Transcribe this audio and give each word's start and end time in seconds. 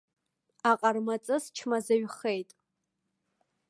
Аҟармаҵыс 0.71 1.43
чмазаҩхеит. 1.55 2.49